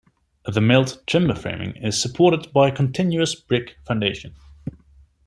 The 0.47 0.61
milled 0.61 1.03
timber 1.05 1.35
framing 1.35 1.75
is 1.75 2.01
supported 2.01 2.51
by 2.51 2.69
a 2.69 2.75
continuous 2.75 3.35
brick 3.35 3.77
foundation. 3.85 4.33